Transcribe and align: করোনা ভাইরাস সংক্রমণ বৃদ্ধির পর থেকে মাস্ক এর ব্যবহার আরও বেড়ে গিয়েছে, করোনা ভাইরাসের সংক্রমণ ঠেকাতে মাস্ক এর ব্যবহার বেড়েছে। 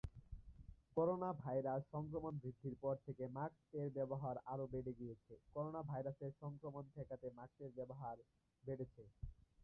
করোনা 0.95 1.27
ভাইরাস 1.41 1.81
সংক্রমণ 1.91 2.33
বৃদ্ধির 2.37 2.75
পর 2.83 2.95
থেকে 3.05 3.23
মাস্ক 3.35 3.59
এর 3.73 3.89
ব্যবহার 3.97 4.35
আরও 4.45 4.65
বেড়ে 4.73 4.93
গিয়েছে, 4.99 5.33
করোনা 5.53 5.81
ভাইরাসের 5.89 6.31
সংক্রমণ 6.41 6.83
ঠেকাতে 6.95 7.27
মাস্ক 7.37 7.57
এর 7.65 7.71
ব্যবহার 7.77 8.15
বেড়েছে। 8.63 9.03